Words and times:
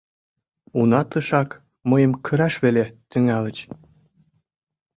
Уна 0.79 1.01
тышак 1.09 1.49
мыйым 1.89 2.13
кыраш 2.25 2.55
веле 2.63 2.85
тӱҥальыч. 3.09 3.57